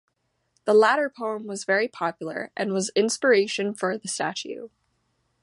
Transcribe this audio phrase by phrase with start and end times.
[0.65, 4.69] The latter poem was very popular and was the inspiration for the statue.